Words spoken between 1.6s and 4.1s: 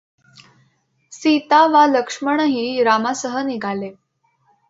वा लक्ष्मणही रामासह निघाले.